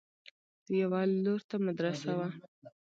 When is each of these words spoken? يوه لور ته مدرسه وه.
يوه 0.79 1.01
لور 1.23 1.41
ته 1.49 1.55
مدرسه 1.67 2.09
وه. 2.17 2.29